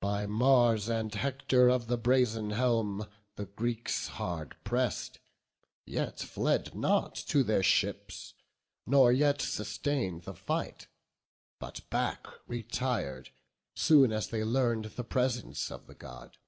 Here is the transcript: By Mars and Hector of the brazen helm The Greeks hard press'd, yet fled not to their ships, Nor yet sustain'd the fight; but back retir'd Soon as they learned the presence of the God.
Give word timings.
By 0.00 0.26
Mars 0.28 0.88
and 0.88 1.12
Hector 1.12 1.68
of 1.68 1.88
the 1.88 1.98
brazen 1.98 2.50
helm 2.50 3.08
The 3.34 3.46
Greeks 3.46 4.06
hard 4.06 4.54
press'd, 4.62 5.18
yet 5.84 6.20
fled 6.20 6.72
not 6.72 7.16
to 7.26 7.42
their 7.42 7.64
ships, 7.64 8.34
Nor 8.86 9.10
yet 9.10 9.42
sustain'd 9.42 10.22
the 10.22 10.34
fight; 10.34 10.86
but 11.58 11.80
back 11.90 12.28
retir'd 12.46 13.30
Soon 13.74 14.12
as 14.12 14.28
they 14.28 14.44
learned 14.44 14.84
the 14.84 15.02
presence 15.02 15.72
of 15.72 15.88
the 15.88 15.96
God. 15.96 16.38